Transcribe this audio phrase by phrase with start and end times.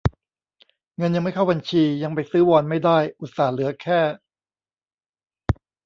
[0.97, 3.99] เงินยังไม่เข้าบัญชี ยังไปซื้อวอนไม่ได้ อุตส่าห์เหลือแค่